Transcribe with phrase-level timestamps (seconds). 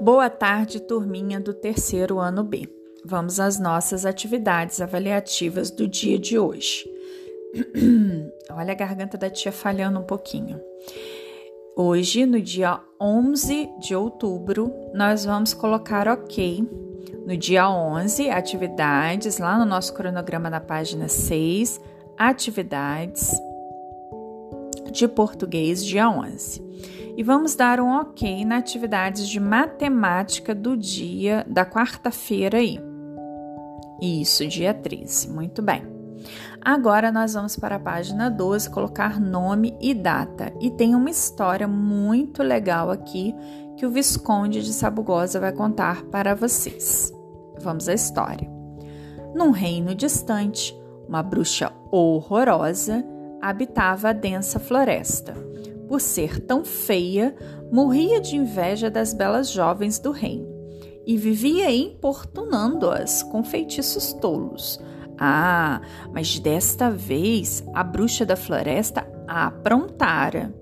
[0.00, 2.68] Boa tarde, turminha do terceiro ano B.
[3.04, 6.88] Vamos às nossas atividades avaliativas do dia de hoje.
[8.52, 10.60] Olha a garganta da tia falhando um pouquinho.
[11.76, 16.64] Hoje, no dia 11 de outubro, nós vamos colocar OK.
[17.26, 21.80] No dia 11, atividades, lá no nosso cronograma na página 6,
[22.16, 23.32] atividades
[24.92, 26.68] de português, dia 11
[27.18, 32.78] e vamos dar um ok na atividades de matemática do dia da quarta-feira aí.
[34.00, 35.28] Isso, dia 13.
[35.28, 35.82] Muito bem.
[36.60, 40.52] Agora nós vamos para a página 12 colocar nome e data.
[40.60, 43.34] E tem uma história muito legal aqui
[43.76, 47.12] que o Visconde de Sabugosa vai contar para vocês.
[47.58, 48.48] Vamos à história.
[49.34, 50.72] Num reino distante,
[51.08, 53.04] uma bruxa horrorosa
[53.42, 55.48] habitava a densa floresta
[55.88, 57.34] por ser tão feia,
[57.72, 60.58] morria de inveja das belas jovens do reino
[61.06, 64.78] e vivia importunando-as com feitiços tolos.
[65.18, 65.80] Ah,
[66.12, 70.54] mas desta vez a bruxa da floresta aprontara.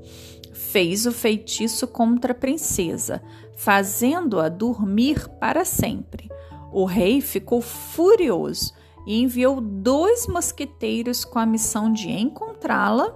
[0.52, 3.20] Fez o feitiço contra a princesa,
[3.56, 6.30] fazendo-a dormir para sempre.
[6.72, 8.72] O rei ficou furioso
[9.04, 13.12] e enviou dois mosqueteiros com a missão de encontrá-la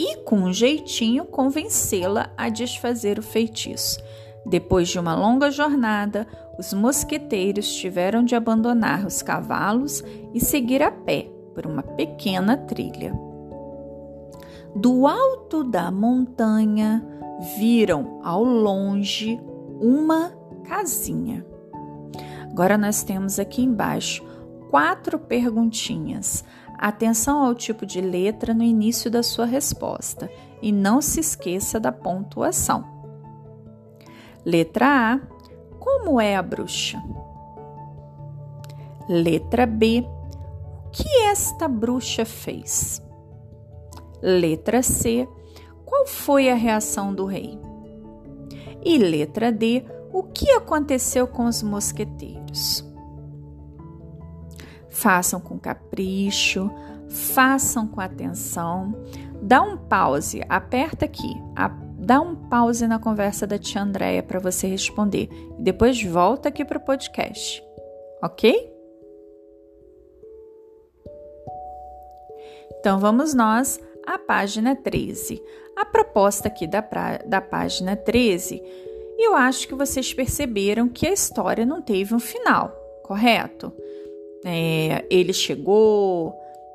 [0.00, 4.02] e, com um jeitinho, convencê-la a desfazer o feitiço.
[4.46, 6.26] Depois de uma longa jornada,
[6.58, 13.12] os mosqueteiros tiveram de abandonar os cavalos e seguir a pé por uma pequena trilha.
[14.74, 17.06] Do alto da montanha,
[17.58, 19.38] viram ao longe
[19.78, 20.32] uma
[20.64, 21.44] casinha.
[22.50, 24.24] Agora nós temos aqui embaixo
[24.70, 26.42] quatro perguntinhas.
[26.82, 30.30] Atenção ao tipo de letra no início da sua resposta
[30.62, 32.82] e não se esqueça da pontuação.
[34.46, 35.20] Letra A:
[35.78, 36.98] Como é a bruxa?
[39.06, 40.06] Letra B:
[40.86, 43.02] O que esta bruxa fez?
[44.22, 45.28] Letra C:
[45.84, 47.58] Qual foi a reação do rei?
[48.82, 52.89] E letra D: O que aconteceu com os mosqueteiros?
[55.00, 56.70] Façam com capricho,
[57.08, 58.94] façam com atenção.
[59.40, 61.32] Dá um pause, aperta aqui,
[61.98, 66.66] dá um pause na conversa da tia Andréia para você responder e depois volta aqui
[66.66, 67.64] para o podcast,
[68.22, 68.70] ok?
[72.78, 75.42] Então vamos nós à página 13.
[75.78, 78.62] A proposta aqui da, pra, da página 13,
[79.18, 82.68] eu acho que vocês perceberam que a história não teve um final,
[83.02, 83.72] correto?
[84.44, 86.34] É, ele chegou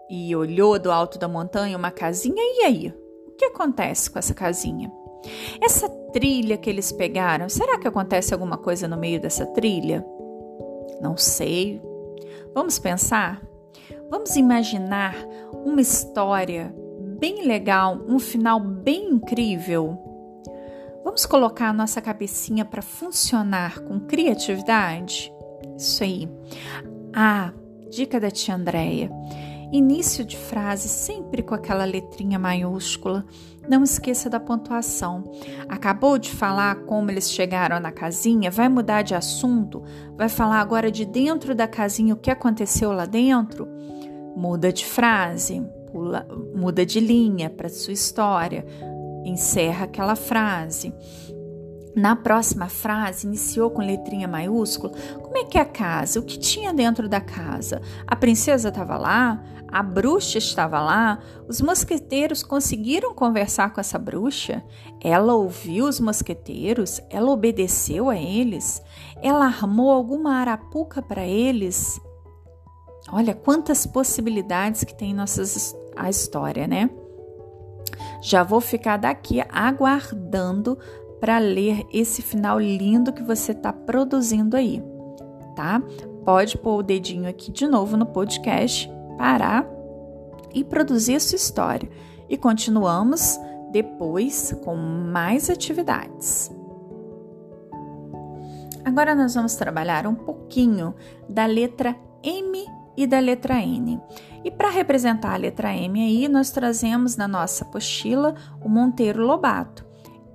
[0.10, 2.94] e olhou do alto da montanha uma casinha, e aí?
[3.28, 4.92] O que acontece com essa casinha?
[5.62, 10.06] Essa trilha que eles pegaram, será que acontece alguma coisa no meio dessa trilha?
[11.02, 11.82] Não sei.
[12.54, 13.42] Vamos pensar?
[14.10, 15.16] Vamos imaginar
[15.52, 16.74] uma história
[17.20, 19.98] bem legal, um final bem incrível?
[21.04, 25.32] Vamos colocar a nossa cabecinha para funcionar com criatividade?
[25.78, 26.30] Isso aí.
[27.18, 27.54] Ah,
[27.90, 29.10] dica da tia Andréia.
[29.72, 33.26] Início de frase sempre com aquela letrinha maiúscula.
[33.70, 35.24] Não esqueça da pontuação.
[35.70, 39.82] Acabou de falar como eles chegaram na casinha, vai mudar de assunto?
[40.18, 43.66] Vai falar agora de dentro da casinha o que aconteceu lá dentro?
[44.36, 48.66] Muda de frase, pula, muda de linha para sua história,
[49.24, 50.94] encerra aquela frase.
[51.96, 54.92] Na próxima frase, iniciou com letrinha maiúscula.
[55.22, 56.20] Como é que é a casa?
[56.20, 57.82] O que tinha dentro da casa?
[58.06, 59.42] A princesa estava lá?
[59.70, 61.20] A bruxa estava lá?
[61.48, 64.62] Os mosqueteiros conseguiram conversar com essa bruxa?
[65.02, 67.00] Ela ouviu os mosqueteiros?
[67.10, 68.84] Ela obedeceu a eles?
[69.22, 72.00] Ela armou alguma arapuca para eles?
[73.10, 76.90] Olha quantas possibilidades que tem nossas, a história, né?
[78.22, 80.78] Já vou ficar daqui aguardando
[81.20, 84.84] para ler esse final lindo que você está produzindo aí,
[85.56, 85.82] tá?
[86.24, 89.66] Pode pôr o dedinho aqui de novo no podcast, parar
[90.54, 91.90] e produzir a sua história.
[92.28, 93.40] E continuamos
[93.72, 96.52] depois com mais atividades.
[98.84, 100.94] Agora nós vamos trabalhar um pouquinho
[101.28, 102.66] da letra M
[102.98, 104.00] e da letra N.
[104.44, 109.85] E para representar a letra M aí, nós trazemos na nossa apostila o Monteiro Lobato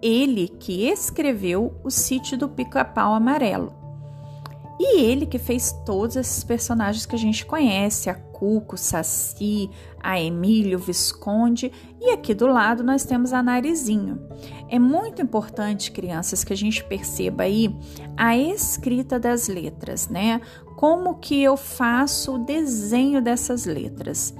[0.02, 3.75] ele que escreveu O Sítio do Pica-Pau Amarelo.
[4.79, 9.69] E ele que fez todos esses personagens que a gente conhece, a Cuco, Saci,
[10.02, 11.70] a Emílio, Visconde
[12.00, 14.19] e aqui do lado nós temos a Narizinho.
[14.70, 17.76] É muito importante, crianças, que a gente perceba aí
[18.17, 20.41] a escrita das letras, né?
[20.76, 24.32] Como que eu faço o desenho dessas letras.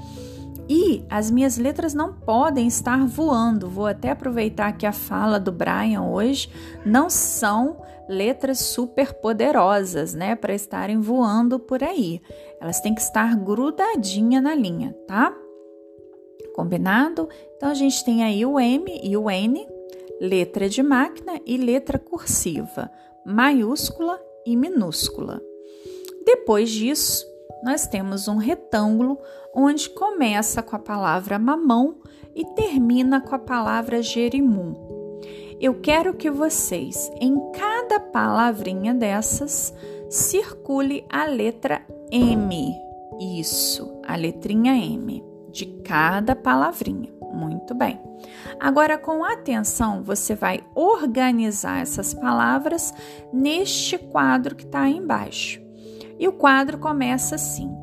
[0.72, 3.69] E as minhas letras não podem estar voando.
[3.69, 6.49] Vou até aproveitar que a fala do Brian hoje
[6.87, 12.22] não são letras super poderosas, né, para estarem voando por aí.
[12.61, 15.37] Elas têm que estar grudadinha na linha, tá?
[16.55, 17.28] Combinado?
[17.56, 19.67] Então a gente tem aí o M e o N,
[20.20, 22.88] letra de máquina e letra cursiva,
[23.26, 25.43] maiúscula e minúscula.
[26.25, 27.26] Depois disso,
[27.62, 29.18] nós temos um retângulo
[29.54, 31.96] onde começa com a palavra mamão
[32.34, 34.74] e termina com a palavra jerimum.
[35.60, 39.74] Eu quero que vocês, em cada palavrinha dessas,
[40.08, 42.74] circule a letra M.
[43.20, 45.22] Isso, a letrinha M
[45.52, 47.12] de cada palavrinha.
[47.32, 48.00] Muito bem.
[48.58, 52.92] Agora, com atenção, você vai organizar essas palavras
[53.32, 55.69] neste quadro que está aí embaixo.
[56.20, 57.75] E o quadro começa assim: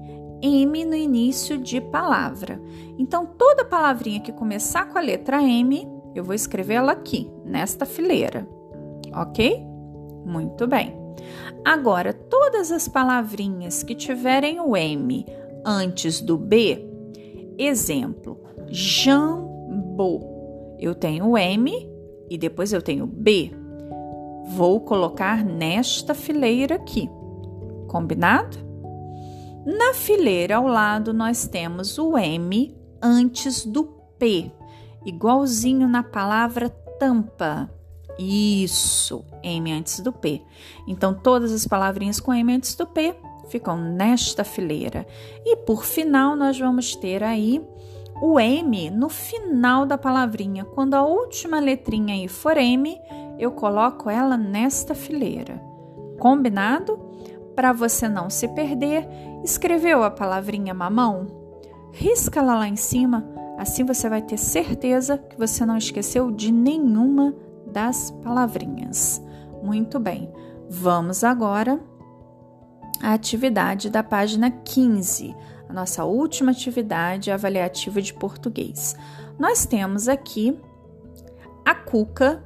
[0.41, 2.61] M no início de palavra.
[2.97, 7.85] Então, toda palavrinha que começar com a letra M, eu vou escrever ela aqui, nesta
[7.85, 8.47] fileira.
[9.13, 9.59] Ok?
[10.23, 10.95] Muito bem.
[11.65, 15.25] Agora, todas as palavrinhas que tiverem o M
[15.65, 16.87] antes do B,
[17.57, 20.21] exemplo, jambo.
[20.79, 21.89] Eu tenho o M
[22.29, 23.51] e depois eu tenho B.
[24.49, 27.09] Vou colocar nesta fileira aqui.
[27.87, 28.57] Combinado?
[29.65, 33.83] Na fileira ao lado nós temos o M antes do
[34.17, 34.51] P,
[35.05, 37.69] igualzinho na palavra tampa.
[38.17, 40.41] Isso, M antes do P.
[40.87, 43.15] Então todas as palavrinhas com M antes do P
[43.49, 45.05] ficam nesta fileira.
[45.45, 47.61] E por final nós vamos ter aí
[48.21, 50.65] o M no final da palavrinha.
[50.65, 52.99] Quando a última letrinha aí for M,
[53.37, 55.61] eu coloco ela nesta fileira.
[56.19, 57.06] Combinado?
[57.57, 59.09] Para você não se perder,
[59.43, 61.25] escreveu a palavrinha mamão?
[61.91, 63.27] Risca-la lá em cima,
[63.57, 67.33] assim você vai ter certeza que você não esqueceu de nenhuma
[67.65, 69.19] das palavrinhas.
[69.63, 70.31] Muito bem,
[70.69, 71.79] vamos agora
[73.01, 75.35] à atividade da página 15,
[75.67, 78.95] a nossa última atividade avaliativa de português.
[79.39, 80.61] Nós temos aqui
[81.65, 82.43] a Cuca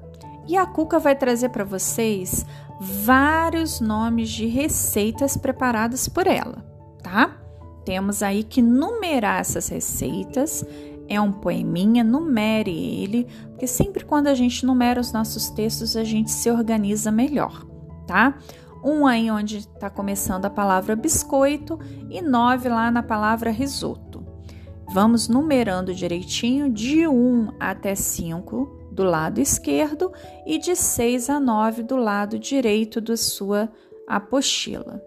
[0.47, 2.45] e a Cuca vai trazer para vocês
[2.83, 6.65] vários nomes de receitas preparadas por ela,
[7.03, 7.37] tá?
[7.85, 10.65] Temos aí que numerar essas receitas.
[11.07, 16.03] É um poeminha, numere ele, porque sempre quando a gente numera os nossos textos, a
[16.03, 17.67] gente se organiza melhor,
[18.07, 18.35] tá?
[18.83, 21.77] Um aí onde está começando a palavra biscoito
[22.09, 24.25] e nove lá na palavra risoto.
[24.91, 30.11] Vamos numerando direitinho de 1 um até 5 do lado esquerdo
[30.45, 33.69] e de 6 a 9 do lado direito da sua
[34.07, 35.01] apostila.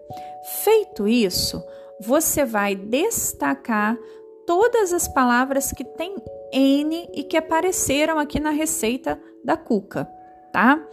[0.63, 1.63] Feito isso,
[2.01, 3.97] você vai destacar
[4.45, 6.15] todas as palavras que têm
[6.51, 10.07] N e que apareceram aqui na receita da Cuca,
[10.51, 10.83] tá?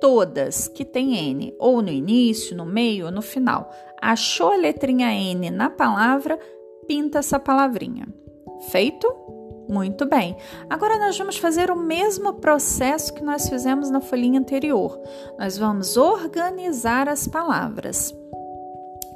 [0.00, 3.70] Todas que têm N, ou no início, no meio ou no final.
[4.00, 6.38] Achou a letrinha N na palavra,
[6.86, 8.08] pinta essa palavrinha.
[8.70, 9.19] Feito?
[9.70, 10.36] Muito bem.
[10.68, 15.00] Agora nós vamos fazer o mesmo processo que nós fizemos na folhinha anterior.
[15.38, 18.12] Nós vamos organizar as palavras.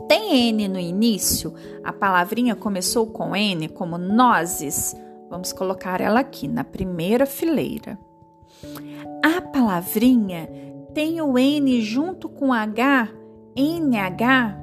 [0.06, 1.52] Tem N no início?
[1.82, 4.94] A palavrinha começou com N, como nozes.
[5.28, 7.98] Vamos colocar ela aqui na primeira fileira.
[9.24, 10.48] A palavrinha
[10.94, 13.08] tem o N junto com H,
[13.56, 14.56] NH.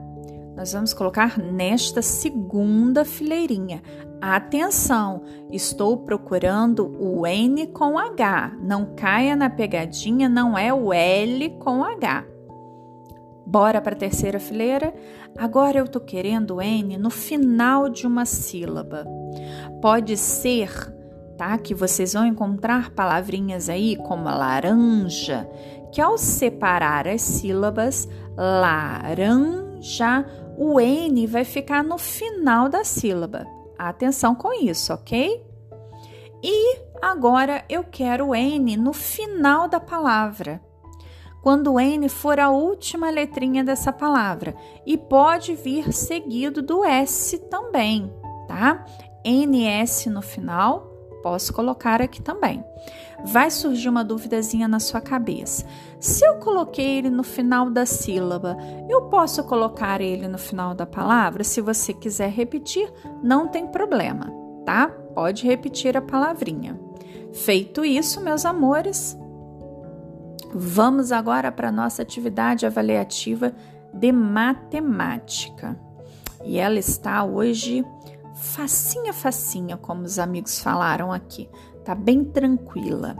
[0.55, 3.81] Nós vamos colocar nesta segunda fileirinha.
[4.21, 8.55] Atenção, estou procurando o N com H.
[8.61, 12.25] Não caia na pegadinha, não é o L com H.
[13.47, 14.93] Bora para a terceira fileira?
[15.35, 19.07] Agora eu estou querendo o N no final de uma sílaba.
[19.81, 20.69] Pode ser,
[21.35, 21.57] tá?
[21.57, 25.49] Que vocês vão encontrar palavrinhas aí como laranja,
[25.91, 30.23] que ao separar as sílabas, laranja,
[30.55, 33.47] o N vai ficar no final da sílaba.
[33.89, 35.43] Atenção com isso, ok?
[36.43, 40.61] E agora eu quero N no final da palavra.
[41.41, 48.13] Quando N for a última letrinha dessa palavra e pode vir seguido do S também,
[48.47, 48.85] tá?
[49.25, 50.90] NS no final,
[51.21, 52.63] Posso colocar aqui também.
[53.23, 55.65] Vai surgir uma duvidazinha na sua cabeça.
[55.99, 58.57] Se eu coloquei ele no final da sílaba,
[58.89, 61.43] eu posso colocar ele no final da palavra?
[61.43, 64.33] Se você quiser repetir, não tem problema,
[64.65, 64.87] tá?
[65.13, 66.79] Pode repetir a palavrinha.
[67.33, 69.17] Feito isso, meus amores,
[70.53, 73.53] vamos agora para a nossa atividade avaliativa
[73.93, 75.79] de matemática.
[76.43, 77.85] E ela está hoje
[78.41, 81.47] facinha, facinha, como os amigos falaram aqui.
[81.85, 83.15] Tá bem tranquila.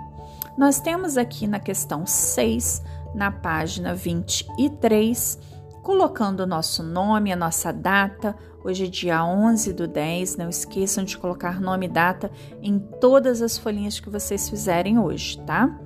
[0.58, 2.82] Nós temos aqui na questão 6,
[3.14, 5.40] na página 23,
[5.82, 8.36] colocando o nosso nome, a nossa data.
[8.64, 10.38] Hoje é dia 11 do 10.
[10.38, 15.40] Não esqueçam de colocar nome e data em todas as folhinhas que vocês fizerem hoje,
[15.46, 15.80] tá?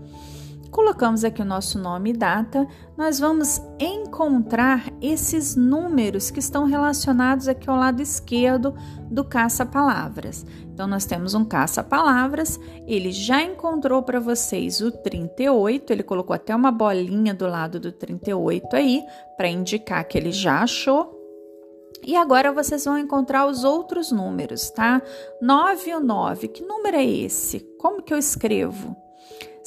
[0.75, 2.67] Colocamos aqui o nosso nome e data,
[2.97, 8.75] nós vamos encontrar esses números que estão relacionados aqui ao lado esquerdo
[9.09, 10.45] do caça-palavras.
[10.65, 16.53] Então, nós temos um caça-palavras, ele já encontrou para vocês o 38, ele colocou até
[16.53, 19.01] uma bolinha do lado do 38 aí,
[19.37, 21.17] para indicar que ele já achou.
[22.03, 25.01] E agora vocês vão encontrar os outros números, tá?
[25.41, 27.61] 9 e o 9, que número é esse?
[27.79, 29.04] Como que eu escrevo?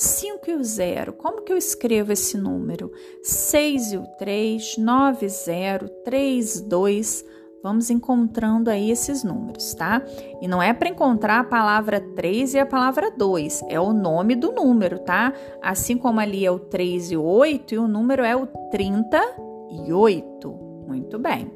[0.00, 2.92] 5 e o 0, como que eu escrevo esse número?
[3.20, 7.24] 6 e o 3, 9, 0, 3, 2.
[7.64, 10.00] Vamos encontrando aí esses números, tá?
[10.40, 14.36] E não é para encontrar a palavra 3 e a palavra 2, é o nome
[14.36, 15.32] do número, tá?
[15.60, 20.48] Assim como ali é o 3 e o 8, e o número é o 38.
[20.86, 21.50] Muito bem.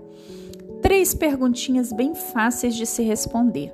[0.82, 3.72] Três perguntinhas bem fáceis de se responder.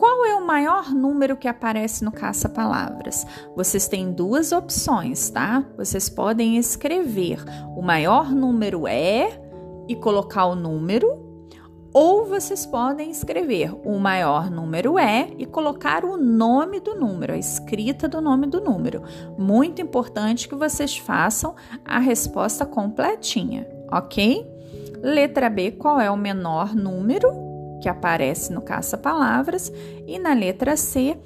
[0.00, 3.26] Qual é o maior número que aparece no caça-palavras?
[3.54, 5.62] Vocês têm duas opções, tá?
[5.76, 7.44] Vocês podem escrever
[7.76, 9.38] o maior número é
[9.86, 11.06] e colocar o número,
[11.92, 17.38] ou vocês podem escrever o maior número é e colocar o nome do número, a
[17.38, 19.02] escrita do nome do número.
[19.36, 21.54] Muito importante que vocês façam
[21.84, 24.50] a resposta completinha, ok?
[25.02, 27.49] Letra B, qual é o menor número?
[27.80, 29.72] Que aparece no caça-palavras,
[30.06, 31.18] e na letra C,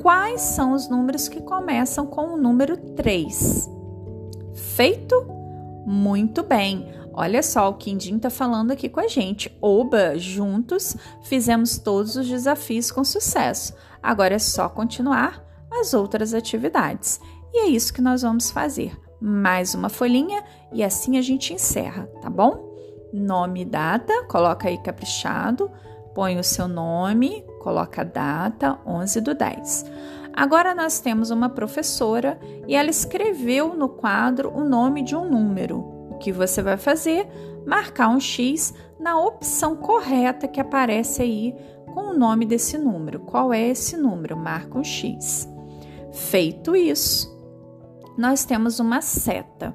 [0.00, 3.68] quais são os números que começam com o número 3.
[4.54, 5.26] Feito?
[5.86, 6.86] Muito bem!
[7.16, 9.56] Olha só, o Quindim está falando aqui com a gente.
[9.62, 13.72] Oba, juntos fizemos todos os desafios com sucesso.
[14.02, 17.20] Agora é só continuar as outras atividades.
[17.52, 18.98] E é isso que nós vamos fazer.
[19.20, 20.42] Mais uma folhinha
[20.72, 22.74] e assim a gente encerra, tá bom?
[23.12, 25.70] Nome e data, coloca aí caprichado
[26.14, 29.84] põe o seu nome, coloca a data, 11 do 10.
[30.32, 35.78] Agora nós temos uma professora e ela escreveu no quadro o nome de um número.
[36.10, 37.26] O que você vai fazer?
[37.66, 41.54] Marcar um X na opção correta que aparece aí
[41.92, 43.20] com o nome desse número.
[43.20, 44.36] Qual é esse número?
[44.36, 45.48] Marca um X.
[46.12, 47.32] Feito isso,
[48.16, 49.74] nós temos uma seta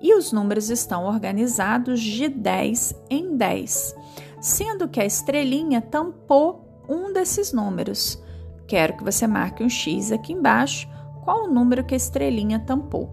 [0.00, 3.99] e os números estão organizados de 10 em 10
[4.40, 8.22] sendo que a estrelinha tampou um desses números.
[8.66, 10.88] Quero que você marque um X aqui embaixo.
[11.24, 13.10] Qual o número que a estrelinha tampou?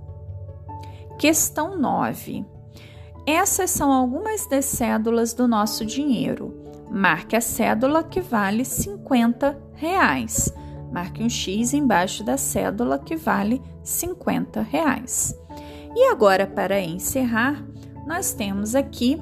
[1.19, 2.45] Questão 9.
[3.25, 6.63] Essas são algumas das cédulas do nosso dinheiro.
[6.89, 10.53] Marque a cédula que vale 50 reais.
[10.91, 15.37] Marque um X embaixo da cédula que vale 50 reais.
[15.93, 17.65] E agora, para encerrar,
[18.05, 19.21] nós temos aqui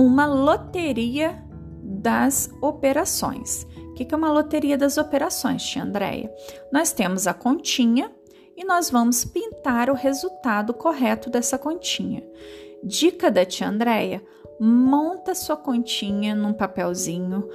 [0.00, 1.44] uma loteria
[1.82, 3.66] das operações.
[3.90, 6.32] O que é uma loteria das operações, tia Andréia?
[6.72, 8.10] Nós temos a continha
[8.56, 12.26] e nós vamos pintar o resultado correto dessa continha.
[12.82, 14.24] Dica da tia Andréia:
[14.58, 17.46] monta sua continha num papelzinho,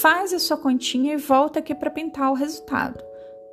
[0.00, 3.00] faz a sua continha e volta aqui para pintar o resultado,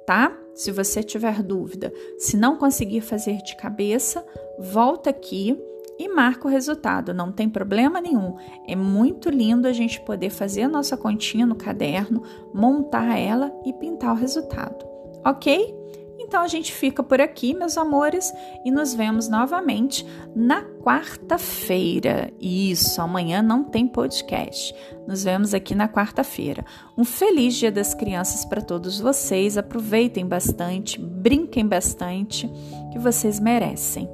[0.03, 0.35] tá?
[0.55, 4.25] Se você tiver dúvida, se não conseguir fazer de cabeça,
[4.57, 5.61] volta aqui
[6.01, 8.35] e marca o resultado, não tem problema nenhum.
[8.67, 13.71] É muito lindo a gente poder fazer a nossa continha no caderno, montar ela e
[13.71, 14.83] pintar o resultado,
[15.23, 15.79] ok?
[16.17, 18.33] Então a gente fica por aqui, meus amores,
[18.65, 20.03] e nos vemos novamente
[20.35, 22.31] na quarta-feira.
[22.39, 24.73] Isso, amanhã não tem podcast.
[25.05, 26.65] Nos vemos aqui na quarta-feira.
[26.97, 29.57] Um feliz Dia das Crianças para todos vocês.
[29.57, 32.49] Aproveitem bastante, brinquem bastante,
[32.91, 34.09] que vocês merecem.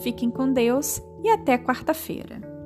[0.00, 2.57] Fiquem com Deus e até quarta-feira.